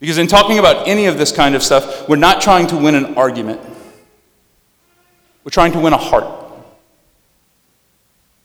Because 0.00 0.18
in 0.18 0.26
talking 0.26 0.58
about 0.58 0.88
any 0.88 1.06
of 1.06 1.16
this 1.16 1.30
kind 1.30 1.54
of 1.54 1.62
stuff, 1.62 2.08
we're 2.08 2.16
not 2.16 2.42
trying 2.42 2.66
to 2.66 2.76
win 2.76 2.96
an 2.96 3.14
argument. 3.14 3.60
We're 5.44 5.52
trying 5.52 5.70
to 5.74 5.78
win 5.78 5.92
a 5.92 5.96
heart. 5.96 6.24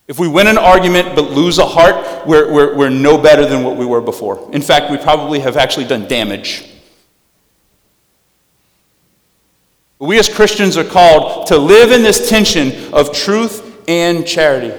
If 0.08 0.20
we 0.20 0.27
win 0.27 0.46
an 0.46 0.60
argument 0.60 1.15
but 1.15 1.32
lose 1.32 1.58
a 1.58 1.65
heart, 1.65 2.27
we're, 2.27 2.53
we're, 2.53 2.77
we're 2.77 2.89
no 2.91 3.18
better 3.18 3.48
than 3.48 3.63
what 3.63 3.77
we 3.77 3.88
were 3.88 4.00
before. 4.00 4.48
In 4.53 4.62
fact, 4.62 4.91
we 4.91 4.98
probably 4.98 5.39
have 5.39 5.58
actually 5.58 5.88
done 5.88 6.08
damage. 6.08 6.70
We 9.98 10.20
as 10.20 10.30
Christians 10.30 10.77
are 10.77 10.84
called 10.84 11.48
to 11.48 11.58
live 11.58 11.91
in 11.91 12.03
this 12.03 12.30
tension 12.30 12.94
of 12.94 13.12
truth 13.12 13.71
and 13.91 14.25
charity. 14.25 14.74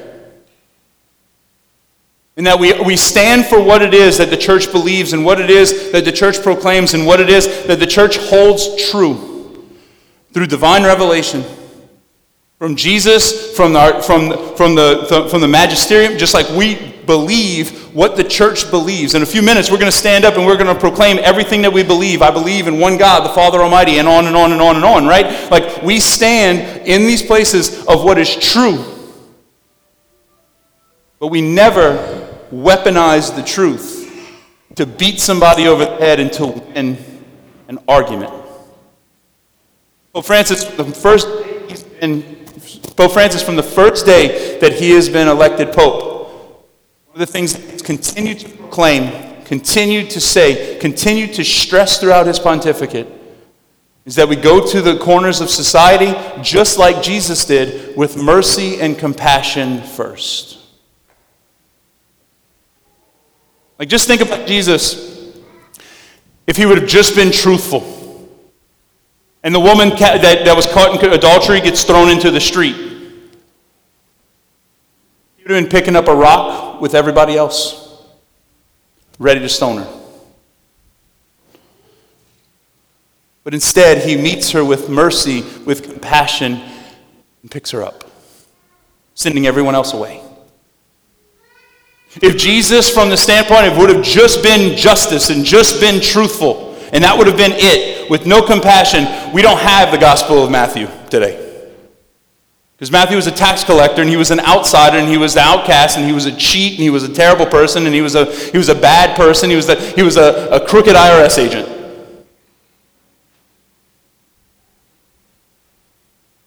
And 2.36 2.46
that 2.46 2.58
we, 2.58 2.72
we 2.82 2.96
stand 2.96 3.44
for 3.44 3.62
what 3.62 3.82
it 3.82 3.92
is 3.92 4.16
that 4.18 4.30
the 4.30 4.38
church 4.38 4.72
believes 4.72 5.12
and 5.12 5.22
what 5.22 5.38
it 5.38 5.50
is 5.50 5.92
that 5.92 6.06
the 6.06 6.12
church 6.12 6.42
proclaims 6.42 6.94
and 6.94 7.06
what 7.06 7.20
it 7.20 7.28
is 7.28 7.66
that 7.66 7.78
the 7.78 7.86
church 7.86 8.16
holds 8.16 8.90
true 8.90 9.68
through 10.32 10.46
divine 10.46 10.82
revelation 10.82 11.44
from 12.62 12.74
Jesus, 12.76 13.54
from 13.54 13.72
the, 13.72 14.02
from, 14.06 14.56
from, 14.56 14.76
the, 14.76 15.26
from 15.28 15.40
the 15.40 15.48
magisterium, 15.48 16.16
just 16.16 16.32
like 16.32 16.48
we 16.50 16.92
believe 17.06 17.92
what 17.92 18.16
the 18.16 18.22
church 18.22 18.70
believes. 18.70 19.16
In 19.16 19.22
a 19.22 19.26
few 19.26 19.42
minutes, 19.42 19.68
we're 19.68 19.78
going 19.78 19.90
to 19.90 19.96
stand 19.96 20.24
up 20.24 20.36
and 20.36 20.46
we're 20.46 20.56
going 20.56 20.72
to 20.72 20.80
proclaim 20.80 21.18
everything 21.18 21.60
that 21.62 21.72
we 21.72 21.82
believe. 21.82 22.22
I 22.22 22.30
believe 22.30 22.68
in 22.68 22.78
one 22.78 22.96
God, 22.96 23.28
the 23.28 23.34
Father 23.34 23.58
Almighty, 23.58 23.98
and 23.98 24.06
on 24.06 24.26
and 24.26 24.36
on 24.36 24.52
and 24.52 24.62
on 24.62 24.76
and 24.76 24.84
on, 24.84 25.06
right? 25.06 25.50
Like 25.50 25.82
we 25.82 25.98
stand 25.98 26.86
in 26.86 27.02
these 27.02 27.20
places 27.20 27.84
of 27.86 28.04
what 28.04 28.16
is 28.16 28.34
true. 28.36 28.91
But 31.22 31.28
we 31.28 31.40
never 31.40 32.28
weaponize 32.52 33.36
the 33.36 33.44
truth 33.44 34.10
to 34.74 34.84
beat 34.84 35.20
somebody 35.20 35.68
over 35.68 35.84
the 35.84 35.96
head 35.98 36.18
and 36.18 36.32
to 36.32 36.48
win 36.48 36.98
an 37.68 37.78
argument. 37.86 38.32
Pope 40.12 40.24
Francis, 40.24 40.64
the 40.64 40.84
first, 40.84 41.28
Pope 42.96 43.12
Francis, 43.12 43.40
from 43.40 43.54
the 43.54 43.62
first 43.62 44.04
day 44.04 44.58
that 44.58 44.72
he 44.72 44.90
has 44.90 45.08
been 45.08 45.28
elected 45.28 45.72
Pope, 45.72 46.58
one 47.06 47.14
of 47.14 47.20
the 47.20 47.26
things 47.26 47.52
that 47.52 47.70
he's 47.70 47.82
continued 47.82 48.40
to 48.40 48.48
proclaim, 48.48 49.44
continued 49.44 50.10
to 50.10 50.20
say, 50.20 50.76
continued 50.80 51.34
to 51.34 51.44
stress 51.44 52.00
throughout 52.00 52.26
his 52.26 52.40
pontificate 52.40 53.06
is 54.06 54.16
that 54.16 54.28
we 54.28 54.34
go 54.34 54.66
to 54.66 54.82
the 54.82 54.98
corners 54.98 55.40
of 55.40 55.50
society 55.50 56.18
just 56.42 56.78
like 56.78 57.00
Jesus 57.00 57.44
did, 57.44 57.96
with 57.96 58.16
mercy 58.16 58.80
and 58.80 58.98
compassion 58.98 59.80
first. 59.82 60.58
Like, 63.82 63.88
just 63.88 64.06
think 64.06 64.20
about 64.20 64.46
Jesus 64.46 65.34
if 66.46 66.56
he 66.56 66.66
would 66.66 66.78
have 66.78 66.88
just 66.88 67.16
been 67.16 67.32
truthful. 67.32 67.82
And 69.42 69.52
the 69.52 69.58
woman 69.58 69.88
that, 69.88 70.22
that 70.22 70.54
was 70.54 70.66
caught 70.66 71.02
in 71.02 71.12
adultery 71.12 71.60
gets 71.60 71.82
thrown 71.82 72.08
into 72.08 72.30
the 72.30 72.40
street. 72.40 72.76
He 72.76 72.92
would 75.42 75.50
have 75.50 75.64
been 75.64 75.68
picking 75.68 75.96
up 75.96 76.06
a 76.06 76.14
rock 76.14 76.80
with 76.80 76.94
everybody 76.94 77.36
else, 77.36 78.04
ready 79.18 79.40
to 79.40 79.48
stone 79.48 79.78
her. 79.78 79.88
But 83.42 83.52
instead, 83.52 84.08
he 84.08 84.16
meets 84.16 84.52
her 84.52 84.64
with 84.64 84.90
mercy, 84.90 85.42
with 85.66 85.82
compassion, 85.82 86.62
and 87.42 87.50
picks 87.50 87.72
her 87.72 87.82
up, 87.82 88.04
sending 89.16 89.48
everyone 89.48 89.74
else 89.74 89.92
away. 89.92 90.22
If 92.20 92.36
Jesus, 92.36 92.90
from 92.90 93.08
the 93.08 93.16
standpoint 93.16 93.66
of 93.66 93.78
would 93.78 93.88
have 93.88 94.04
just 94.04 94.42
been 94.42 94.76
justice 94.76 95.30
and 95.30 95.44
just 95.44 95.80
been 95.80 96.00
truthful, 96.00 96.76
and 96.92 97.02
that 97.04 97.16
would 97.16 97.26
have 97.26 97.38
been 97.38 97.52
it. 97.54 98.10
With 98.10 98.26
no 98.26 98.42
compassion, 98.42 99.06
we 99.32 99.40
don't 99.40 99.58
have 99.58 99.90
the 99.90 99.98
Gospel 99.98 100.44
of 100.44 100.50
Matthew 100.50 100.88
today. 101.08 101.38
Because 102.76 102.90
Matthew 102.90 103.16
was 103.16 103.26
a 103.26 103.32
tax 103.32 103.64
collector 103.64 104.02
and 104.02 104.10
he 104.10 104.16
was 104.16 104.30
an 104.30 104.40
outsider 104.40 104.98
and 104.98 105.08
he 105.08 105.16
was 105.16 105.34
the 105.34 105.40
outcast 105.40 105.96
and 105.96 106.04
he 106.04 106.12
was 106.12 106.26
a 106.26 106.36
cheat 106.36 106.72
and 106.72 106.80
he 106.80 106.90
was 106.90 107.04
a 107.04 107.12
terrible 107.12 107.46
person 107.46 107.86
and 107.86 107.94
he 107.94 108.02
was 108.02 108.14
a, 108.14 108.26
he 108.26 108.58
was 108.58 108.68
a 108.68 108.74
bad 108.74 109.16
person. 109.16 109.48
He 109.48 109.56
was, 109.56 109.68
the, 109.68 109.76
he 109.76 110.02
was 110.02 110.16
a, 110.16 110.48
a 110.48 110.66
crooked 110.66 110.94
IRS 110.94 111.38
agent. 111.38 111.68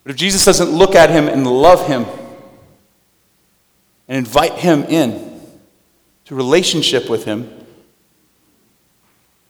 But 0.04 0.12
if 0.12 0.18
Jesus 0.18 0.46
doesn't 0.46 0.70
look 0.70 0.94
at 0.94 1.10
him 1.10 1.28
and 1.28 1.48
love 1.48 1.88
him 1.88 2.06
and 4.08 4.18
invite 4.18 4.54
him 4.54 4.84
in 4.84 5.25
to 6.26 6.36
relationship 6.36 7.10
with 7.10 7.26
him, 7.26 7.50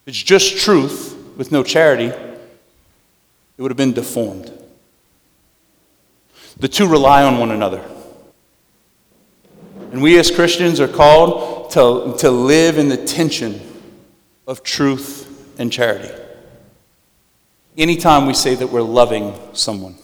it's 0.06 0.22
just 0.22 0.58
truth 0.58 1.18
with 1.36 1.52
no 1.52 1.64
charity, 1.64 2.08
it 3.58 3.62
would 3.62 3.72
have 3.72 3.78
been 3.78 3.94
deformed. 3.94 4.52
The 6.58 6.68
two 6.68 6.88
rely 6.88 7.24
on 7.24 7.38
one 7.38 7.52
another. 7.52 7.84
And 9.92 10.02
we 10.02 10.18
as 10.20 10.32
Christians 10.32 10.80
are 10.80 10.88
called 10.88 11.72
to, 11.72 12.16
to 12.20 12.32
live 12.32 12.78
in 12.78 12.90
the 12.90 12.98
tension 12.98 13.60
of 14.48 14.64
truth 14.64 15.56
and 15.60 15.72
charity. 15.72 16.14
Anytime 17.78 18.26
we 18.26 18.34
say 18.34 18.56
that 18.56 18.68
we're 18.68 18.82
loving 18.82 19.34
someone. 19.54 19.96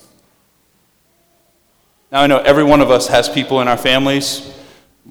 Now, 2.12 2.22
I 2.22 2.28
know 2.28 2.40
every 2.40 2.64
one 2.64 2.82
of 2.82 2.92
us 2.92 3.08
has 3.08 3.30
people 3.30 3.62
in 3.62 3.70
our 3.70 3.78
families. 3.78 4.54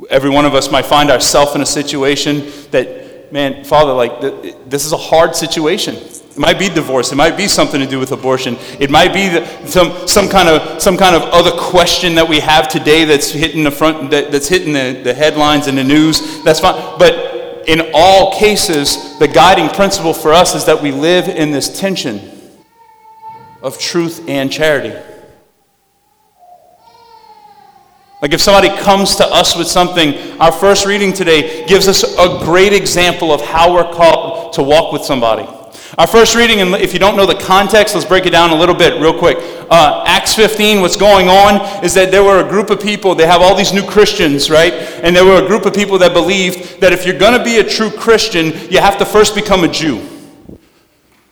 Every 0.09 0.31
one 0.31 0.45
of 0.45 0.55
us 0.55 0.71
might 0.71 0.87
find 0.87 1.11
ourselves 1.11 1.55
in 1.55 1.61
a 1.61 1.67
situation 1.67 2.51
that 2.71 3.01
man, 3.33 3.65
Father, 3.65 3.93
like, 3.93 4.21
this 4.69 4.85
is 4.85 4.93
a 4.93 4.97
hard 4.97 5.35
situation. 5.35 5.95
It 5.95 6.39
might 6.39 6.59
be 6.59 6.69
divorce. 6.69 7.13
It 7.13 7.17
might 7.17 7.37
be 7.37 7.49
something 7.49 7.81
to 7.81 7.87
do 7.87 7.99
with 7.99 8.13
abortion. 8.13 8.57
It 8.79 8.91
might 8.91 9.13
be 9.13 9.45
some, 9.67 10.07
some, 10.07 10.29
kind 10.29 10.49
of, 10.49 10.81
some 10.81 10.97
kind 10.97 11.15
of 11.15 11.23
other 11.23 11.51
question 11.53 12.15
that 12.17 12.29
we 12.29 12.41
have 12.41 12.69
today 12.69 13.05
that's 13.05 13.31
hitting 13.31 13.65
the 13.65 13.71
front, 13.71 14.11
that, 14.11 14.33
that's 14.33 14.49
hitting 14.49 14.73
the, 14.73 15.01
the 15.03 15.15
headlines 15.15 15.67
and 15.67 15.77
the 15.77 15.85
news. 15.85 16.43
That's 16.45 16.61
fine. 16.61 16.99
But 16.99 17.69
in 17.69 17.91
all 17.95 18.39
cases, 18.39 19.19
the 19.19 19.29
guiding 19.29 19.69
principle 19.69 20.15
for 20.15 20.33
us 20.33 20.55
is 20.55 20.65
that 20.65 20.81
we 20.81 20.93
live 20.93 21.29
in 21.29 21.51
this 21.51 21.79
tension 21.79 22.21
of 23.63 23.79
truth 23.79 24.29
and 24.29 24.51
charity. 24.51 24.97
Like 28.23 28.35
if 28.35 28.41
somebody 28.41 28.69
comes 28.77 29.17
to 29.17 29.25
us 29.25 29.57
with 29.57 29.67
something, 29.67 30.39
our 30.41 30.53
first 30.53 30.85
reading 30.85 31.13
today 31.13 31.65
gives 31.67 31.89
us 31.89 32.03
a 32.03 32.39
great 32.45 32.75
example 32.75 33.33
of 33.33 33.41
how 33.41 33.73
we're 33.73 33.91
called 33.91 34.53
to 34.55 34.63
walk 34.63 34.93
with 34.93 35.03
somebody. 35.03 35.49
Our 35.97 36.07
first 36.07 36.37
reading, 36.37 36.61
and 36.61 36.75
if 36.75 36.93
you 36.93 36.99
don't 36.99 37.17
know 37.17 37.27
the 37.27 37.35
context, 37.35 37.95
let's 37.95 38.07
break 38.07 38.27
it 38.27 38.31
down 38.31 38.51
a 38.51 38.55
little 38.55 38.75
bit 38.75 39.01
real 39.01 39.19
quick. 39.19 39.39
Uh, 39.71 40.05
Acts 40.07 40.35
15, 40.35 40.83
what's 40.83 40.97
going 40.97 41.29
on 41.29 41.85
is 41.85 41.95
that 41.95 42.11
there 42.11 42.23
were 42.23 42.45
a 42.45 42.49
group 42.49 42.71
of 42.71 42.81
people, 42.81 43.15
they 43.15 43.27
have 43.27 43.41
all 43.41 43.57
these 43.57 43.73
new 43.73 43.85
Christians, 43.85 44.51
right? 44.51 44.73
And 44.73 45.17
there 45.17 45.25
were 45.25 45.43
a 45.43 45.47
group 45.47 45.65
of 45.65 45.75
people 45.75 45.99
that 45.99 46.13
believed 46.13 46.81
that 46.81 46.93
if 46.93 47.07
you're 47.07 47.19
going 47.19 47.37
to 47.37 47.45
be 47.45 47.59
a 47.59 47.65
true 47.65 47.91
Christian, 47.91 48.47
you 48.71 48.81
have 48.81 48.99
to 48.99 49.07
first 49.07 49.35
become 49.35 49.65
a 49.65 49.69
Jew. 49.69 50.07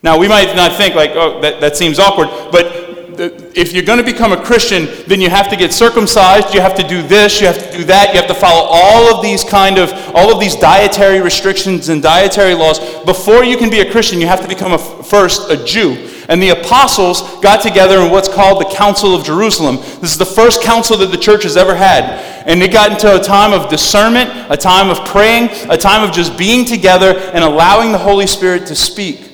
Now, 0.02 0.18
we 0.18 0.28
might 0.28 0.54
not 0.54 0.76
think 0.76 0.94
like, 0.94 1.10
oh, 1.14 1.40
that, 1.40 1.60
that 1.60 1.76
seems 1.76 1.98
awkward, 1.98 2.28
but 2.52 2.77
if 3.18 3.72
you're 3.72 3.84
going 3.84 3.98
to 3.98 4.04
become 4.04 4.32
a 4.32 4.42
Christian, 4.42 4.88
then 5.06 5.20
you 5.20 5.28
have 5.30 5.48
to 5.50 5.56
get 5.56 5.72
circumcised, 5.72 6.54
you 6.54 6.60
have 6.60 6.74
to 6.76 6.86
do 6.86 7.02
this, 7.02 7.40
you 7.40 7.46
have 7.46 7.70
to 7.70 7.78
do 7.78 7.84
that, 7.84 8.14
you 8.14 8.20
have 8.20 8.28
to 8.28 8.34
follow 8.34 8.68
all 8.70 9.14
of 9.14 9.22
these 9.22 9.44
kind 9.44 9.78
of, 9.78 9.92
all 10.14 10.32
of 10.32 10.40
these 10.40 10.54
dietary 10.56 11.20
restrictions 11.20 11.88
and 11.88 12.02
dietary 12.02 12.54
laws. 12.54 12.78
Before 13.04 13.44
you 13.44 13.56
can 13.56 13.70
be 13.70 13.80
a 13.80 13.90
Christian, 13.90 14.20
you 14.20 14.26
have 14.26 14.42
to 14.42 14.48
become 14.48 14.72
a, 14.72 14.78
first 14.78 15.50
a 15.50 15.64
Jew. 15.64 16.08
And 16.28 16.42
the 16.42 16.50
apostles 16.50 17.22
got 17.40 17.62
together 17.62 18.00
in 18.00 18.10
what's 18.10 18.28
called 18.28 18.60
the 18.60 18.74
Council 18.74 19.14
of 19.14 19.24
Jerusalem. 19.24 19.76
This 20.00 20.12
is 20.12 20.18
the 20.18 20.26
first 20.26 20.62
council 20.62 20.96
that 20.98 21.06
the 21.06 21.16
church 21.16 21.42
has 21.44 21.56
ever 21.56 21.74
had. 21.74 22.04
And 22.46 22.62
it 22.62 22.70
got 22.70 22.92
into 22.92 23.18
a 23.18 23.22
time 23.22 23.58
of 23.58 23.70
discernment, 23.70 24.30
a 24.50 24.56
time 24.56 24.90
of 24.90 25.06
praying, 25.06 25.48
a 25.70 25.76
time 25.76 26.06
of 26.06 26.14
just 26.14 26.36
being 26.36 26.66
together 26.66 27.18
and 27.32 27.42
allowing 27.42 27.92
the 27.92 27.98
Holy 27.98 28.26
Spirit 28.26 28.66
to 28.66 28.74
speak. 28.74 29.27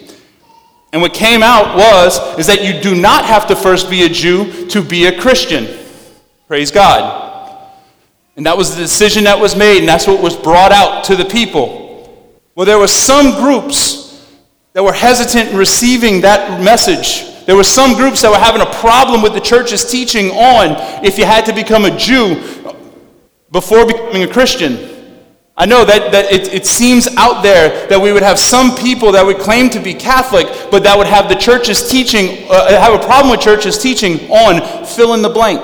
And 0.94 1.02
what 1.02 1.12
came 1.12 1.42
out 1.42 1.76
was 1.76 2.38
is 2.38 2.46
that 2.46 2.62
you 2.62 2.80
do 2.80 2.94
not 2.94 3.24
have 3.24 3.48
to 3.48 3.56
first 3.56 3.90
be 3.90 4.04
a 4.04 4.08
Jew 4.08 4.68
to 4.68 4.80
be 4.80 5.06
a 5.06 5.20
Christian. 5.20 5.66
Praise 6.46 6.70
God. 6.70 7.72
And 8.36 8.46
that 8.46 8.56
was 8.56 8.76
the 8.76 8.80
decision 8.80 9.24
that 9.24 9.40
was 9.40 9.56
made, 9.56 9.80
and 9.80 9.88
that's 9.88 10.06
what 10.06 10.22
was 10.22 10.36
brought 10.36 10.70
out 10.70 11.02
to 11.06 11.16
the 11.16 11.24
people. 11.24 12.30
Well, 12.54 12.64
there 12.64 12.78
were 12.78 12.86
some 12.86 13.42
groups 13.42 14.24
that 14.72 14.84
were 14.84 14.92
hesitant 14.92 15.50
in 15.50 15.56
receiving 15.56 16.20
that 16.20 16.62
message. 16.62 17.44
There 17.44 17.56
were 17.56 17.64
some 17.64 17.96
groups 17.96 18.22
that 18.22 18.30
were 18.30 18.38
having 18.38 18.62
a 18.62 18.72
problem 18.74 19.20
with 19.20 19.34
the 19.34 19.40
church's 19.40 19.84
teaching 19.90 20.30
on 20.30 21.04
if 21.04 21.18
you 21.18 21.24
had 21.24 21.44
to 21.46 21.52
become 21.52 21.86
a 21.86 21.96
Jew 21.98 22.36
before 23.50 23.84
becoming 23.84 24.22
a 24.22 24.32
Christian. 24.32 24.93
I 25.56 25.66
know 25.66 25.84
that, 25.84 26.10
that 26.10 26.32
it, 26.32 26.52
it 26.52 26.66
seems 26.66 27.06
out 27.16 27.42
there 27.42 27.86
that 27.86 28.00
we 28.00 28.12
would 28.12 28.24
have 28.24 28.40
some 28.40 28.74
people 28.74 29.12
that 29.12 29.24
would 29.24 29.38
claim 29.38 29.70
to 29.70 29.78
be 29.78 29.94
Catholic, 29.94 30.48
but 30.70 30.82
that 30.82 30.98
would 30.98 31.06
have 31.06 31.28
the 31.28 31.36
church's 31.36 31.88
teaching, 31.88 32.46
uh, 32.50 32.80
have 32.80 32.92
a 32.92 33.04
problem 33.04 33.30
with 33.30 33.40
church's 33.40 33.78
teaching 33.78 34.28
on 34.30 34.84
fill 34.84 35.14
in 35.14 35.22
the 35.22 35.28
blank. 35.28 35.62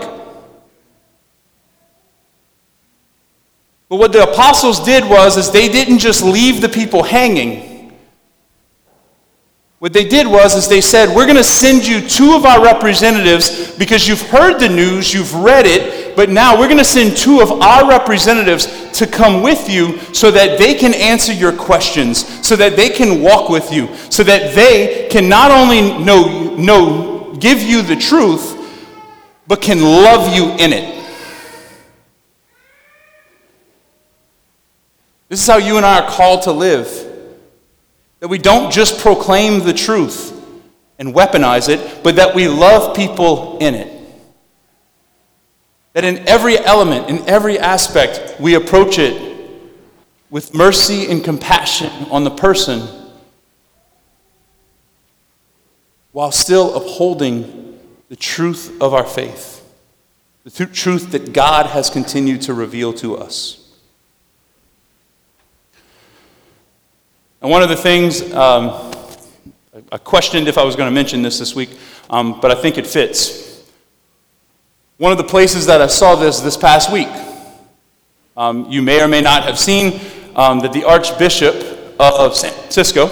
But 3.88 3.96
what 3.96 4.12
the 4.12 4.22
apostles 4.22 4.78
did 4.84 5.02
was 5.02 5.36
is 5.36 5.50
they 5.50 5.68
didn't 5.68 5.98
just 5.98 6.22
leave 6.22 6.60
the 6.60 6.68
people 6.68 7.02
hanging. 7.02 7.69
What 9.80 9.94
they 9.94 10.04
did 10.04 10.26
was 10.26 10.54
is 10.56 10.68
they 10.68 10.82
said, 10.82 11.08
"We're 11.08 11.24
going 11.24 11.38
to 11.38 11.42
send 11.42 11.86
you 11.86 12.06
two 12.06 12.34
of 12.34 12.44
our 12.44 12.62
representatives 12.62 13.72
because 13.78 14.06
you've 14.06 14.20
heard 14.20 14.60
the 14.60 14.68
news, 14.68 15.14
you've 15.14 15.34
read 15.34 15.64
it, 15.64 16.14
but 16.14 16.28
now 16.28 16.52
we're 16.52 16.66
going 16.66 16.76
to 16.76 16.84
send 16.84 17.16
two 17.16 17.40
of 17.40 17.50
our 17.62 17.88
representatives 17.88 18.68
to 18.98 19.06
come 19.06 19.42
with 19.42 19.70
you 19.70 19.98
so 20.12 20.30
that 20.32 20.58
they 20.58 20.74
can 20.74 20.92
answer 20.92 21.32
your 21.32 21.52
questions, 21.52 22.46
so 22.46 22.56
that 22.56 22.76
they 22.76 22.90
can 22.90 23.22
walk 23.22 23.48
with 23.48 23.72
you, 23.72 23.88
so 24.10 24.22
that 24.22 24.54
they 24.54 25.08
can 25.10 25.30
not 25.30 25.50
only 25.50 26.04
know, 26.04 26.54
know 26.56 27.34
give 27.40 27.62
you 27.62 27.80
the 27.80 27.96
truth, 27.96 28.58
but 29.46 29.62
can 29.62 29.82
love 29.82 30.36
you 30.36 30.50
in 30.58 30.74
it." 30.74 30.94
This 35.30 35.40
is 35.40 35.46
how 35.46 35.56
you 35.56 35.78
and 35.78 35.86
I 35.86 36.00
are 36.00 36.10
called 36.10 36.42
to 36.42 36.52
live. 36.52 37.09
That 38.20 38.28
we 38.28 38.38
don't 38.38 38.72
just 38.72 39.00
proclaim 39.00 39.64
the 39.64 39.72
truth 39.72 40.36
and 40.98 41.14
weaponize 41.14 41.68
it, 41.68 42.02
but 42.04 42.16
that 42.16 42.34
we 42.34 42.48
love 42.48 42.94
people 42.94 43.58
in 43.58 43.74
it. 43.74 43.96
That 45.94 46.04
in 46.04 46.28
every 46.28 46.58
element, 46.58 47.08
in 47.08 47.28
every 47.28 47.58
aspect, 47.58 48.40
we 48.40 48.54
approach 48.54 48.98
it 48.98 49.28
with 50.30 50.54
mercy 50.54 51.10
and 51.10 51.24
compassion 51.24 51.90
on 52.10 52.24
the 52.24 52.30
person 52.30 52.86
while 56.12 56.32
still 56.32 56.74
upholding 56.76 57.78
the 58.08 58.16
truth 58.16 58.80
of 58.80 58.92
our 58.92 59.04
faith, 59.04 59.64
the 60.44 60.50
th- 60.50 60.72
truth 60.72 61.12
that 61.12 61.32
God 61.32 61.66
has 61.66 61.90
continued 61.90 62.42
to 62.42 62.54
reveal 62.54 62.92
to 62.94 63.16
us. 63.16 63.59
And 67.42 67.50
one 67.50 67.62
of 67.62 67.70
the 67.70 67.76
things, 67.76 68.20
um, 68.34 68.92
I 69.90 69.96
questioned 69.96 70.46
if 70.46 70.58
I 70.58 70.62
was 70.62 70.76
going 70.76 70.88
to 70.88 70.94
mention 70.94 71.22
this 71.22 71.38
this 71.38 71.54
week, 71.54 71.70
um, 72.10 72.38
but 72.38 72.50
I 72.50 72.54
think 72.54 72.76
it 72.76 72.86
fits. 72.86 73.64
One 74.98 75.10
of 75.10 75.16
the 75.16 75.24
places 75.24 75.64
that 75.64 75.80
I 75.80 75.86
saw 75.86 76.16
this 76.16 76.40
this 76.40 76.58
past 76.58 76.92
week, 76.92 77.08
um, 78.36 78.66
you 78.68 78.82
may 78.82 79.02
or 79.02 79.08
may 79.08 79.22
not 79.22 79.44
have 79.44 79.58
seen 79.58 80.00
um, 80.36 80.60
that 80.60 80.74
the 80.74 80.84
Archbishop 80.84 81.54
of 81.98 82.36
San 82.36 82.52
Francisco, 82.52 83.06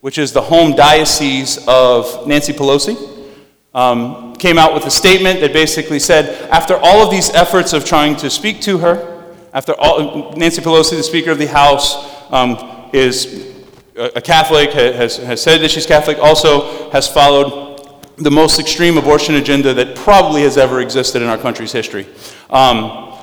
which 0.00 0.18
is 0.18 0.32
the 0.32 0.42
home 0.42 0.74
diocese 0.74 1.64
of 1.68 2.26
Nancy 2.26 2.52
Pelosi, 2.52 2.96
um, 3.72 4.34
came 4.34 4.58
out 4.58 4.74
with 4.74 4.84
a 4.86 4.90
statement 4.90 5.38
that 5.40 5.52
basically 5.52 6.00
said, 6.00 6.50
after 6.50 6.76
all 6.76 7.04
of 7.04 7.10
these 7.12 7.30
efforts 7.30 7.72
of 7.72 7.84
trying 7.84 8.16
to 8.16 8.28
speak 8.30 8.60
to 8.62 8.78
her, 8.78 9.32
after 9.52 9.74
all, 9.74 10.32
Nancy 10.32 10.60
Pelosi, 10.60 10.96
the 10.96 11.04
Speaker 11.04 11.30
of 11.30 11.38
the 11.38 11.46
House, 11.46 12.12
um, 12.32 12.73
is 12.94 13.52
a 13.96 14.20
Catholic, 14.20 14.70
has, 14.70 15.16
has 15.18 15.42
said 15.42 15.60
that 15.60 15.70
she's 15.70 15.86
Catholic, 15.86 16.18
also 16.18 16.90
has 16.90 17.08
followed 17.08 17.74
the 18.16 18.30
most 18.30 18.60
extreme 18.60 18.96
abortion 18.96 19.34
agenda 19.34 19.74
that 19.74 19.96
probably 19.96 20.42
has 20.42 20.56
ever 20.56 20.80
existed 20.80 21.22
in 21.22 21.28
our 21.28 21.38
country's 21.38 21.72
history. 21.72 22.06
Um, 22.50 23.18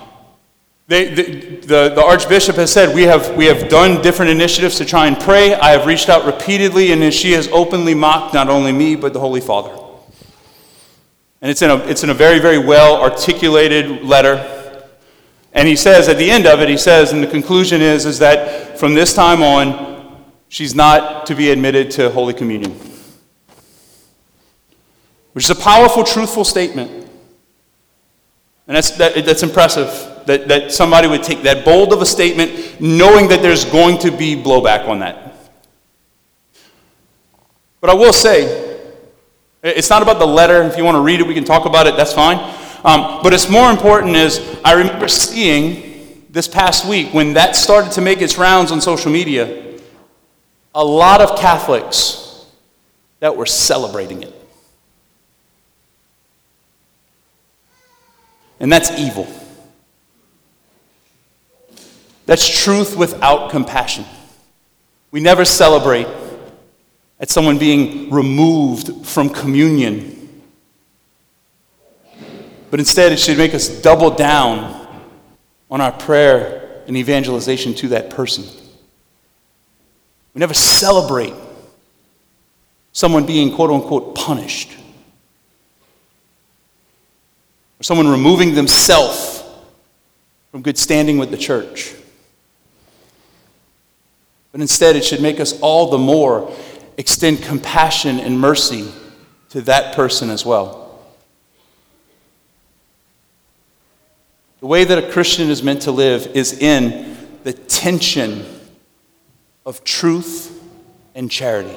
they, 0.88 1.14
the, 1.14 1.24
the, 1.62 1.92
the, 1.96 2.04
Archbishop 2.04 2.58
has 2.58 2.72
said, 2.74 2.94
we 2.94 3.04
have, 3.04 3.36
we 3.38 3.46
have 3.46 3.70
done 3.70 4.02
different 4.02 4.32
initiatives 4.32 4.78
to 4.78 4.86
try 4.86 5.08
and 5.08 5.18
pray. 5.18 5.54
I 5.54 5.70
have 5.70 5.86
reached 5.86 6.10
out 6.10 6.26
repeatedly, 6.26 6.92
and 6.92 7.14
she 7.14 7.32
has 7.32 7.48
openly 7.50 7.94
mocked 7.94 8.34
not 8.34 8.50
only 8.50 8.74
me, 8.74 8.96
but 8.96 9.14
the 9.14 9.20
Holy 9.20 9.40
Father. 9.40 9.72
And 11.42 11.50
it's 11.50 11.62
in 11.62 11.70
a, 11.70 11.78
it's 11.88 12.04
in 12.04 12.10
a 12.10 12.14
very, 12.14 12.40
very 12.40 12.58
well 12.58 13.02
articulated 13.02 14.04
letter. 14.04 14.61
And 15.54 15.68
he 15.68 15.76
says, 15.76 16.08
at 16.08 16.18
the 16.18 16.30
end 16.30 16.46
of 16.46 16.62
it, 16.62 16.70
he 16.70 16.78
says, 16.78 17.12
and 17.12 17.22
the 17.22 17.28
conclusion 17.28 17.82
is, 17.82 18.06
is 18.06 18.20
that 18.20 18.80
from 18.80 18.94
this 18.94 19.14
time 19.14 19.42
on, 19.44 20.24
she's 20.48 20.74
not 20.74 21.26
to 21.26 21.36
be 21.36 21.52
admitted 21.52 21.92
to 21.92 22.10
Holy 22.10 22.34
Communion. 22.34 22.72
Which 25.34 25.46
is 25.46 25.50
a 25.50 25.56
powerful, 25.56 26.04
truthful 26.04 26.46
statement. 26.46 26.90
And 28.68 28.76
that's, 28.76 28.92
that, 28.92 29.26
that's 29.26 29.44
impressive 29.44 29.90
that, 30.26 30.48
that 30.48 30.72
somebody 30.72 31.08
would 31.08 31.24
take 31.24 31.44
that 31.44 31.66
bold 31.66 31.94
of 31.94 32.02
a 32.02 32.06
statement 32.06 32.80
knowing 32.80 33.28
that 33.30 33.42
there's 33.42 33.66
going 33.66 33.98
to 34.00 34.12
be 34.12 34.36
blowback 34.36 34.88
on 34.88 35.00
that. 35.00 35.36
But 37.80 37.90
I 37.90 37.94
will 37.94 38.14
say, 38.14 38.80
it's 39.64 39.90
not 39.90 40.02
about 40.02 40.20
the 40.20 40.28
letter. 40.28 40.64
If 40.64 40.78
you 40.78 40.84
want 40.84 40.96
to 40.96 41.02
read 41.02 41.20
it, 41.20 41.28
we 41.28 41.34
can 41.34 41.44
talk 41.44 41.66
about 41.66 41.88
it, 41.88 41.96
that's 41.98 42.14
fine. 42.14 42.38
Um, 42.84 43.22
but 43.22 43.34
it's 43.34 43.50
more 43.50 43.70
important 43.70 44.16
is 44.16 44.60
I 44.66 44.74
remember 44.74 45.08
seeing 45.08 46.26
this 46.30 46.48
past 46.48 46.88
week 46.88 47.14
when 47.14 47.34
that 47.34 47.56
started 47.56 47.92
to 47.94 48.02
make 48.02 48.22
its 48.22 48.38
rounds 48.38 48.72
on 48.72 48.82
social 48.82 49.12
media, 49.12 49.80
a 50.74 50.84
lot 50.84 51.22
of 51.22 51.38
Catholics 51.38 52.46
that 53.20 53.36
were 53.36 53.46
celebrating 53.46 54.24
it. 54.24 54.34
And 58.60 58.72
that's 58.72 58.92
evil. 58.92 59.28
That's 62.26 62.48
truth 62.64 62.96
without 62.96 63.52
compassion. 63.52 64.06
We 65.12 65.20
never 65.20 65.44
celebrate 65.46 66.08
at 67.20 67.30
someone 67.30 67.58
being 67.58 68.10
removed 68.10 69.06
from 69.06 69.30
communion 69.30 70.21
but 72.72 72.80
instead, 72.80 73.12
it 73.12 73.20
should 73.20 73.38
make 73.38 73.54
us 73.54 73.68
double 73.68 74.10
down 74.10 74.88
on 75.70 75.82
our 75.82 75.92
prayer 75.92 76.82
and 76.88 76.96
evangelization 76.96 77.74
to 77.76 77.90
that 77.90 78.10
person. 78.10 78.46
We 80.34 80.40
never 80.40 80.54
celebrate 80.54 81.34
someone 82.94 83.26
being 83.26 83.54
quote 83.54 83.72
unquote 83.72 84.16
punished 84.16 84.72
or 87.80 87.84
someone 87.84 88.08
removing 88.08 88.56
themselves 88.56 89.44
from 90.52 90.62
good 90.62 90.78
standing 90.78 91.18
with 91.18 91.30
the 91.30 91.38
church. 91.38 91.94
But 94.54 94.62
instead, 94.62 94.96
it 94.96 95.04
should 95.04 95.22
make 95.22 95.42
us 95.42 95.60
all 95.60 95.90
the 95.90 95.98
more 95.98 96.54
extend 96.98 97.42
compassion 97.42 98.20
and 98.20 98.40
mercy 98.40 98.90
to 99.50 99.62
that 99.62 99.94
person 99.94 100.30
as 100.30 100.46
well. 100.46 100.81
The 104.62 104.68
way 104.68 104.84
that 104.84 104.98
a 104.98 105.12
Christian 105.12 105.50
is 105.50 105.64
meant 105.64 105.82
to 105.84 105.92
live 105.92 106.28
is 106.36 106.54
in 106.54 107.18
the 107.44 107.52
tension 107.52 108.46
of 109.66 109.84
truth 109.84 110.64
and 111.16 111.30
charity. 111.30 111.76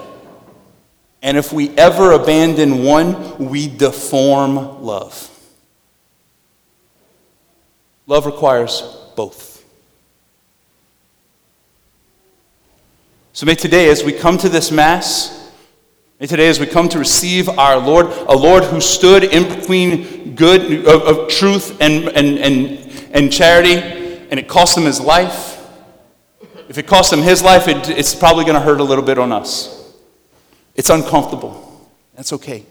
And 1.23 1.39
if 1.39 1.51
we 1.51 1.71
ever 1.71 2.13
abandon 2.13 2.85
one, 2.85 3.39
we 3.51 3.67
deform 3.67 4.83
love. 4.83 5.31
Love 8.07 8.27
requires 8.27 8.83
both. 9.17 9.65
So 13.33 13.47
may 13.47 13.55
today, 13.55 13.89
as 13.89 14.05
we 14.05 14.13
come 14.13 14.37
to 14.39 14.51
this 14.51 14.71
Mass, 14.71 15.44
May 16.25 16.29
today, 16.29 16.49
as 16.49 16.59
we 16.59 16.65
come 16.65 16.89
to 16.89 16.99
receive 16.99 17.51
our 17.51 17.77
Lord, 17.77 18.07
a 18.07 18.35
Lord 18.35 18.65
who 18.65 18.81
stood 18.81 19.25
in 19.25 19.47
between 19.47 20.35
good 20.35 20.89
of, 20.89 21.03
of 21.03 21.29
truth 21.29 21.79
and, 21.83 22.09
and, 22.09 22.39
and, 22.39 23.11
and 23.13 23.31
charity, 23.31 23.75
and 24.31 24.41
it 24.41 24.49
cost 24.49 24.75
him 24.75 24.85
his 24.85 25.03
life. 25.03 25.63
If 26.71 26.79
it 26.79 26.87
cost 26.87 27.13
him 27.13 27.19
his 27.19 27.43
life, 27.43 27.69
it, 27.69 27.91
it's 27.91 28.15
probably 28.15 28.45
going 28.45 28.55
to 28.55 28.63
hurt 28.63 28.81
a 28.81 28.85
little 28.85 29.05
bit 29.05 29.19
on 29.19 29.33
us. 29.33 29.95
It's 30.75 30.89
uncomfortable. 30.89 31.91
That's 32.15 32.33
okay. 32.33 32.65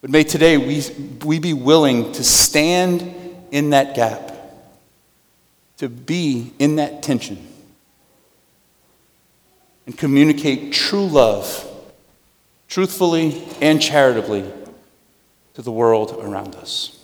But 0.00 0.10
may 0.10 0.24
today 0.24 0.58
we, 0.58 0.82
we 1.24 1.38
be 1.38 1.52
willing 1.52 2.10
to 2.14 2.24
stand 2.24 3.14
in 3.52 3.70
that 3.70 3.94
gap, 3.94 4.32
to 5.76 5.88
be 5.88 6.52
in 6.58 6.74
that 6.74 7.04
tension 7.04 7.49
and 9.86 9.96
communicate 9.96 10.72
true 10.72 11.06
love, 11.06 11.66
truthfully 12.68 13.42
and 13.60 13.80
charitably, 13.80 14.50
to 15.54 15.62
the 15.62 15.72
world 15.72 16.16
around 16.20 16.54
us. 16.54 16.99